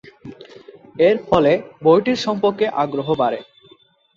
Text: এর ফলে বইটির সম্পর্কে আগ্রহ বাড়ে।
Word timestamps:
এর 0.99 1.17
ফলে 1.27 1.51
বইটির 1.83 2.19
সম্পর্কে 2.25 2.65
আগ্রহ 2.83 3.07
বাড়ে। 3.15 3.39